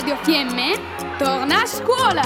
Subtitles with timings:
[0.00, 0.78] Radio Fiemme
[1.18, 2.22] torna a scuola!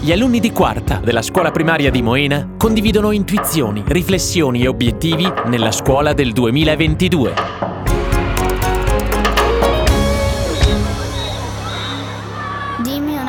[0.00, 5.70] Gli alunni di quarta della scuola primaria di Moena condividono intuizioni, riflessioni e obiettivi nella
[5.70, 7.63] scuola del 2022.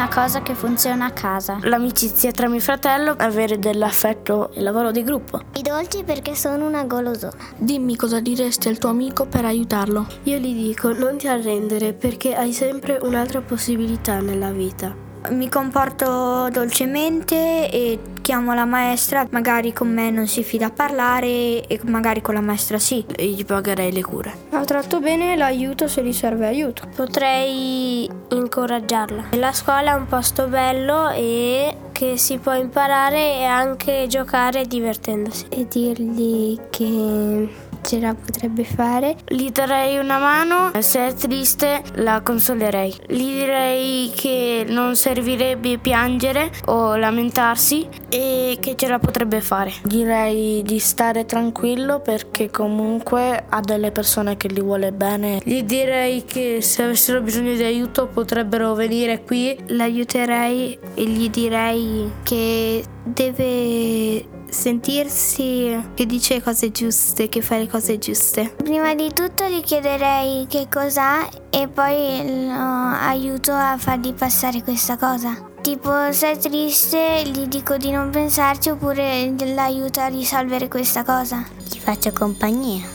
[0.05, 1.57] Una cosa che funziona a casa.
[1.63, 5.41] L'amicizia tra mio fratello, avere dell'affetto e lavoro di gruppo.
[5.55, 7.33] I dolci perché sono una golosona.
[7.57, 10.05] Dimmi cosa diresti al tuo amico per aiutarlo.
[10.23, 16.49] Io gli dico non ti arrendere perché hai sempre un'altra possibilità nella vita mi comporto
[16.51, 22.21] dolcemente e chiamo la maestra, magari con me non si fida a parlare e magari
[22.21, 23.05] con la maestra sì.
[23.15, 24.33] E gli pagherei le cure.
[24.49, 26.87] La tratto bene, l'aiuto se gli serve aiuto.
[26.95, 29.25] Potrei incoraggiarla.
[29.33, 35.45] La scuola è un posto bello e che si può imparare e anche giocare divertendosi.
[35.49, 37.47] E dirgli che
[37.85, 39.15] ce la potrebbe fare.
[39.27, 42.93] Gli darei una mano, se è triste la consolerei.
[43.07, 49.71] Gli direi che non servirebbe piangere o lamentarsi e che ce la potrebbe fare.
[49.83, 55.39] Direi di stare tranquillo perché comunque ha delle persone che gli vuole bene.
[55.43, 59.55] Gli direi che se avessero bisogno di aiuto potrebbero venire qui.
[59.67, 67.97] L'aiuterei e gli direi che deve sentirsi che dice cose giuste, che fa le cose
[67.99, 68.53] giuste.
[68.63, 74.97] Prima di tutto gli chiederei che cos'ha e poi lo aiuto a fargli passare questa
[74.97, 75.53] cosa.
[75.61, 81.43] Tipo se è triste gli dico di non pensarci oppure l'aiuto a risolvere questa cosa.
[81.57, 82.85] Gli faccio compagnia.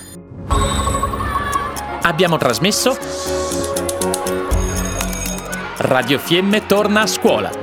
[2.02, 2.96] Abbiamo trasmesso
[5.76, 7.59] Radio Fiemme torna a scuola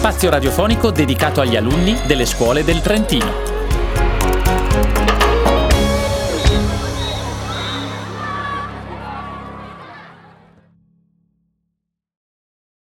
[0.00, 3.49] spazio radiofonico dedicato agli alunni delle scuole del Trentino.